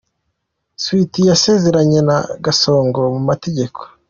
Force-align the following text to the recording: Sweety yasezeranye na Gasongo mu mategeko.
Sweety 0.81 1.21
yasezeranye 1.29 1.99
na 2.09 2.17
Gasongo 2.45 2.99
mu 3.15 3.21
mategeko. 3.29 3.79